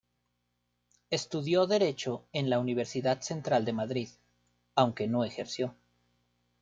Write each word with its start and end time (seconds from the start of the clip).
Estudió 1.11 1.67
Derecho 1.67 2.25
en 2.33 2.49
la 2.49 2.57
Universidad 2.57 3.21
Central 3.21 3.65
de 3.65 3.73
Madrid, 3.73 4.09
aunque 4.73 5.05
no 5.07 5.23
ejerció. 5.25 5.75